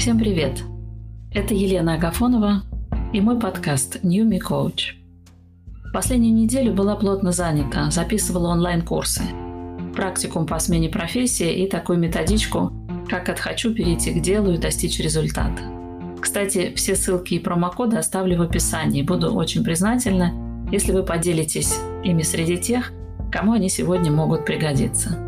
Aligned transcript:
Всем 0.00 0.18
привет! 0.18 0.62
Это 1.30 1.52
Елена 1.52 1.96
Агафонова 1.96 2.62
и 3.12 3.20
мой 3.20 3.38
подкаст 3.38 4.02
New 4.02 4.26
Me 4.26 4.40
Coach. 4.40 4.94
Последнюю 5.92 6.32
неделю 6.34 6.72
была 6.72 6.96
плотно 6.96 7.32
занята, 7.32 7.90
записывала 7.90 8.48
онлайн-курсы, 8.48 9.20
практикум 9.94 10.46
по 10.46 10.58
смене 10.58 10.88
профессии 10.88 11.52
и 11.52 11.68
такую 11.68 11.98
методичку, 11.98 12.72
как 13.10 13.28
от 13.28 13.38
«хочу» 13.38 13.74
перейти 13.74 14.14
к 14.14 14.22
делу 14.22 14.52
и 14.52 14.56
достичь 14.56 14.98
результата. 15.00 15.62
Кстати, 16.18 16.72
все 16.74 16.96
ссылки 16.96 17.34
и 17.34 17.38
промокоды 17.38 17.98
оставлю 17.98 18.38
в 18.38 18.42
описании. 18.42 19.02
Буду 19.02 19.34
очень 19.34 19.62
признательна, 19.62 20.32
если 20.72 20.92
вы 20.92 21.02
поделитесь 21.02 21.78
ими 22.02 22.22
среди 22.22 22.56
тех, 22.56 22.90
кому 23.30 23.52
они 23.52 23.68
сегодня 23.68 24.10
могут 24.10 24.46
пригодиться. 24.46 25.18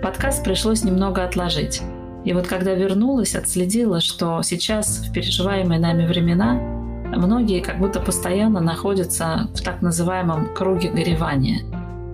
Подкаст 0.00 0.44
пришлось 0.44 0.84
немного 0.84 1.24
отложить. 1.24 1.82
И 2.24 2.32
вот 2.32 2.46
когда 2.46 2.74
вернулась, 2.74 3.34
отследила, 3.34 4.00
что 4.00 4.42
сейчас, 4.42 4.98
в 4.98 5.12
переживаемые 5.12 5.80
нами 5.80 6.06
времена, 6.06 6.54
многие 7.16 7.60
как 7.60 7.78
будто 7.78 8.00
постоянно 8.00 8.60
находятся 8.60 9.48
в 9.54 9.62
так 9.62 9.82
называемом 9.82 10.54
круге 10.54 10.90
горевания. 10.90 11.62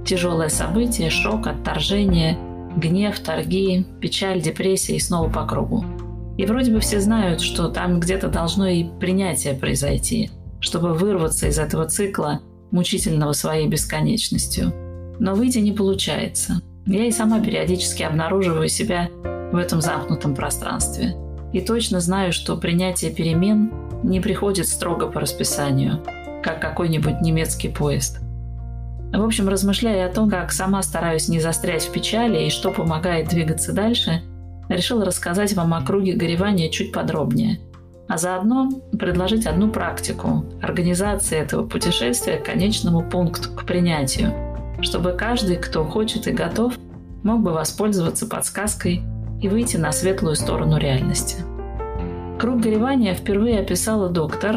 Тяжелое 0.05 0.49
событие, 0.49 1.11
шок, 1.11 1.49
отторжение, 1.49 2.39
гнев, 2.77 3.19
торги, 3.19 3.85
печаль, 4.01 4.41
депрессия 4.41 4.97
и 4.97 5.01
снова 5.01 5.29
по 5.29 5.45
кругу. 5.45 5.85
И 6.39 6.47
вроде 6.47 6.73
бы 6.73 6.81
все 6.81 7.01
знают, 7.01 7.41
что 7.41 7.69
там 7.69 7.99
где-то 7.99 8.29
должно 8.29 8.69
и 8.69 8.85
принятие 8.85 9.55
произойти, 9.55 10.31
чтобы 10.61 10.95
вырваться 10.95 11.49
из 11.49 11.59
этого 11.59 11.87
цикла, 11.87 12.41
мучительного 12.71 13.33
своей 13.33 13.67
бесконечностью. 13.69 14.73
Но 15.19 15.35
выйти 15.35 15.59
не 15.59 15.73
получается. 15.73 16.61
Я 16.87 17.07
и 17.07 17.11
сама 17.11 17.41
периодически 17.41 18.03
обнаруживаю 18.03 18.69
себя 18.69 19.09
в 19.57 19.59
этом 19.59 19.81
замкнутом 19.81 20.35
пространстве. 20.35 21.17
И 21.53 21.61
точно 21.61 22.01
знаю, 22.01 22.33
что 22.33 22.57
принятие 22.57 23.11
перемен 23.11 23.73
не 24.03 24.21
приходит 24.21 24.69
строго 24.69 25.07
по 25.07 25.21
расписанию, 25.21 26.03
как 26.43 26.61
какой-нибудь 26.61 27.23
немецкий 27.23 27.69
поезд. 27.69 28.21
В 29.13 29.25
общем, 29.25 29.49
размышляя 29.49 30.09
о 30.09 30.13
том, 30.13 30.29
как 30.29 30.53
сама 30.53 30.83
стараюсь 30.83 31.29
не 31.29 31.41
застрять 31.41 31.85
в 31.85 31.93
печали 31.93 32.45
и 32.45 32.51
что 32.51 32.71
помогает 32.71 33.29
двигаться 33.29 33.73
дальше, 33.73 34.23
решила 34.69 35.05
рассказать 35.05 35.55
вам 35.55 35.73
о 35.75 35.83
круге 35.83 36.13
горевания 36.13 36.69
чуть 36.69 36.93
подробнее, 36.93 37.61
а 38.09 38.19
заодно 38.19 38.69
предложить 38.99 39.47
одну 39.47 39.71
практику 39.71 40.45
организации 40.61 41.39
этого 41.39 41.67
путешествия 41.67 42.37
к 42.37 42.45
конечному 42.45 43.09
пункту, 43.09 43.51
к 43.53 43.65
принятию, 43.65 44.33
чтобы 44.83 45.13
каждый, 45.13 45.57
кто 45.57 45.85
хочет 45.85 46.27
и 46.27 46.33
готов, 46.33 46.75
мог 47.23 47.41
бы 47.43 47.53
воспользоваться 47.53 48.27
подсказкой 48.27 49.03
и 49.41 49.49
выйти 49.49 49.77
на 49.77 49.93
светлую 49.93 50.37
сторону 50.37 50.79
реальности. 50.79 51.37
Круг 52.39 52.61
горевания 52.61 53.15
впервые 53.15 53.61
описала 53.61 54.09
доктор 54.09 54.57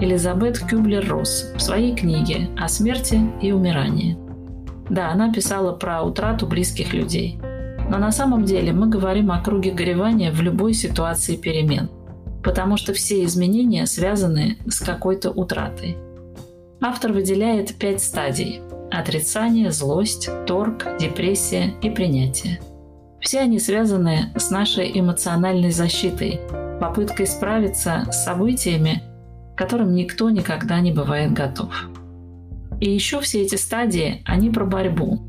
Элизабет 0.00 0.58
Кюблер-Росс 0.58 1.52
в 1.56 1.60
своей 1.60 1.94
книге 1.94 2.48
«О 2.56 2.68
смерти 2.68 3.20
и 3.42 3.52
умирании». 3.52 4.16
Да, 4.88 5.10
она 5.10 5.32
писала 5.32 5.72
про 5.72 6.02
утрату 6.02 6.46
близких 6.46 6.94
людей. 6.94 7.38
Но 7.90 7.98
на 7.98 8.12
самом 8.12 8.44
деле 8.44 8.72
мы 8.72 8.88
говорим 8.88 9.30
о 9.30 9.42
круге 9.42 9.72
горевания 9.72 10.30
в 10.30 10.40
любой 10.40 10.72
ситуации 10.72 11.36
перемен, 11.36 11.90
потому 12.42 12.76
что 12.76 12.92
все 12.92 13.24
изменения 13.24 13.86
связаны 13.86 14.58
с 14.66 14.80
какой-то 14.80 15.30
утратой. 15.30 15.96
Автор 16.80 17.12
выделяет 17.12 17.74
пять 17.74 18.02
стадий– 18.02 18.60
отрицание, 18.90 19.70
злость, 19.70 20.30
торг, 20.46 20.86
депрессия 20.98 21.74
и 21.82 21.90
принятие– 21.90 22.60
все 23.20 23.40
они 23.40 23.58
связаны 23.58 24.32
с 24.36 24.50
нашей 24.50 24.98
эмоциональной 24.98 25.70
защитой, 25.70 26.40
попыткой 26.80 27.26
справиться 27.26 28.06
с 28.10 28.24
событиями, 28.24 29.02
к 29.54 29.58
которым 29.58 29.94
никто 29.94 30.30
никогда 30.30 30.80
не 30.80 30.92
бывает 30.92 31.32
готов. 31.32 31.88
И 32.80 32.90
еще 32.90 33.20
все 33.20 33.42
эти 33.42 33.56
стадии, 33.56 34.22
они 34.24 34.50
про 34.50 34.64
борьбу, 34.64 35.20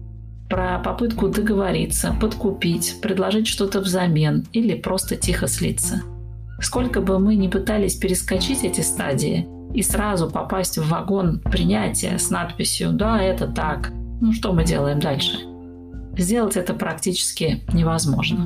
про 0.50 0.80
попытку 0.80 1.30
договориться, 1.30 2.16
подкупить, 2.20 2.98
предложить 3.02 3.48
что-то 3.48 3.80
взамен 3.80 4.46
или 4.52 4.76
просто 4.76 5.16
тихо 5.16 5.48
слиться. 5.48 6.02
Сколько 6.62 7.02
бы 7.02 7.20
мы 7.20 7.36
ни 7.36 7.48
пытались 7.48 7.96
перескочить 7.96 8.64
эти 8.64 8.82
стадии 8.82 9.48
и 9.74 9.82
сразу 9.82 10.30
попасть 10.30 10.78
в 10.78 10.90
вагон 10.90 11.40
принятия 11.40 12.18
с 12.18 12.30
надписью 12.30 12.92
«Да, 12.92 13.22
это 13.22 13.48
так», 13.48 13.92
ну 14.22 14.34
что 14.34 14.52
мы 14.52 14.64
делаем 14.64 15.00
дальше? 15.00 15.38
Сделать 16.20 16.58
это 16.58 16.74
практически 16.74 17.64
невозможно. 17.72 18.46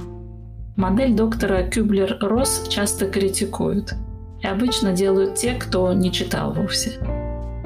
Модель 0.75 1.15
доктора 1.15 1.67
Кюблер-Росс 1.67 2.67
часто 2.69 3.07
критикуют. 3.07 3.95
И 4.41 4.45
обычно 4.45 4.91
делают 4.91 5.35
те, 5.35 5.55
кто 5.55 5.91
не 5.91 6.11
читал 6.11 6.53
вовсе. 6.53 6.99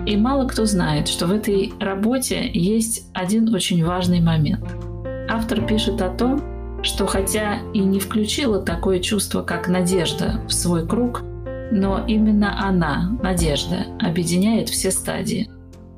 И 0.05 0.15
мало 0.15 0.47
кто 0.47 0.65
знает, 0.65 1.09
что 1.09 1.27
в 1.27 1.33
этой 1.33 1.73
работе 1.81 2.49
есть 2.53 3.09
один 3.13 3.53
очень 3.53 3.83
важный 3.83 4.21
момент. 4.21 4.63
Автор 5.27 5.65
пишет 5.67 6.01
о 6.01 6.09
том, 6.09 6.41
что 6.83 7.05
хотя 7.05 7.59
и 7.73 7.79
не 7.79 7.99
включила 7.99 8.61
такое 8.61 9.01
чувство, 9.01 9.41
как 9.41 9.67
надежда, 9.67 10.41
в 10.47 10.53
свой 10.53 10.87
круг, 10.87 11.21
но 11.71 12.05
именно 12.07 12.65
она, 12.65 13.11
надежда, 13.21 13.87
объединяет 13.99 14.69
все 14.69 14.89
стадии. 14.89 15.49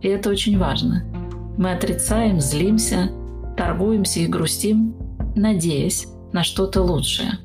И 0.01 0.07
это 0.07 0.31
очень 0.31 0.57
важно. 0.57 1.03
Мы 1.59 1.73
отрицаем, 1.73 2.41
злимся, 2.41 3.11
торгуемся 3.59 4.21
и 4.21 4.27
грустим, 4.27 4.95
надеясь 5.35 6.07
на 6.31 6.45
что-то 6.45 6.81
лучшее. 6.81 7.39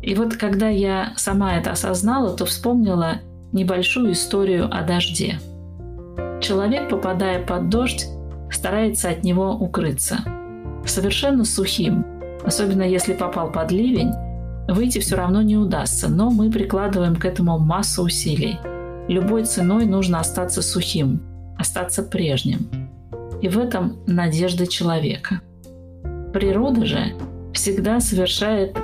И 0.00 0.14
вот 0.14 0.36
когда 0.36 0.70
я 0.70 1.12
сама 1.16 1.58
это 1.58 1.72
осознала, 1.72 2.34
то 2.34 2.46
вспомнила 2.46 3.16
небольшую 3.52 4.12
историю 4.12 4.74
о 4.74 4.82
дожде. 4.82 5.38
Человек, 6.40 6.88
попадая 6.88 7.44
под 7.44 7.68
дождь, 7.68 8.06
старается 8.50 9.10
от 9.10 9.22
него 9.22 9.50
укрыться. 9.50 10.20
Совершенно 10.86 11.44
сухим, 11.44 12.06
особенно 12.42 12.82
если 12.82 13.12
попал 13.12 13.52
под 13.52 13.70
ливень, 13.72 14.14
выйти 14.68 15.00
все 15.00 15.16
равно 15.16 15.42
не 15.42 15.58
удастся, 15.58 16.08
но 16.08 16.30
мы 16.30 16.50
прикладываем 16.50 17.14
к 17.14 17.26
этому 17.26 17.58
массу 17.58 18.04
усилий. 18.04 18.58
Любой 19.06 19.44
ценой 19.44 19.84
нужно 19.84 20.20
остаться 20.20 20.62
сухим, 20.62 21.20
остаться 21.58 22.02
прежним 22.02 22.79
и 23.42 23.48
в 23.48 23.58
этом 23.58 23.98
надежда 24.06 24.66
человека. 24.66 25.40
Природа 26.32 26.86
же 26.86 27.14
всегда 27.52 28.00
совершает 28.00 28.76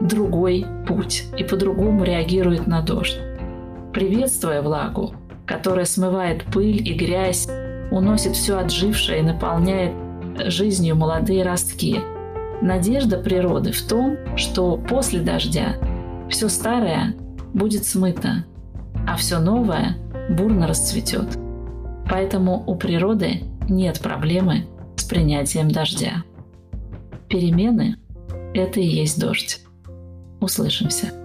другой 0.00 0.66
путь 0.86 1.24
и 1.36 1.44
по-другому 1.44 2.04
реагирует 2.04 2.66
на 2.66 2.82
дождь. 2.82 3.18
Приветствуя 3.92 4.62
влагу, 4.62 5.14
которая 5.46 5.84
смывает 5.84 6.44
пыль 6.44 6.86
и 6.88 6.94
грязь, 6.94 7.48
уносит 7.90 8.36
все 8.36 8.58
отжившее 8.58 9.20
и 9.20 9.22
наполняет 9.22 9.92
жизнью 10.46 10.96
молодые 10.96 11.42
ростки. 11.42 12.00
Надежда 12.62 13.18
природы 13.18 13.72
в 13.72 13.82
том, 13.82 14.16
что 14.36 14.76
после 14.76 15.20
дождя 15.20 15.76
все 16.28 16.48
старое 16.48 17.14
будет 17.52 17.84
смыто, 17.84 18.44
а 19.06 19.16
все 19.16 19.38
новое 19.38 19.96
бурно 20.30 20.66
расцветет. 20.66 21.36
Поэтому 22.08 22.62
у 22.66 22.76
природы 22.76 23.42
нет 23.70 24.00
проблемы 24.00 24.66
с 24.96 25.04
принятием 25.04 25.70
дождя. 25.70 26.24
Перемены– 27.28 27.96
это 28.54 28.80
и 28.80 28.86
есть 28.86 29.18
дождь. 29.18 29.60
Услышимся. 30.40 31.19